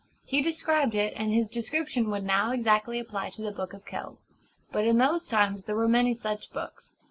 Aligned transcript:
He 0.23 0.41
described 0.41 0.95
it; 0.95 1.13
and 1.15 1.31
his 1.31 1.47
description 1.47 2.09
would 2.09 2.23
now 2.23 2.51
exactly 2.51 2.97
apply 2.97 3.29
to 3.29 3.43
the 3.43 3.51
Book 3.51 3.71
of 3.71 3.85
Kells. 3.85 4.29
But 4.71 4.85
in 4.87 4.97
those 4.97 5.27
times 5.27 5.65
there 5.65 5.75
were 5.75 5.87
many 5.87 6.15
such 6.15 6.49
books. 6.51 6.95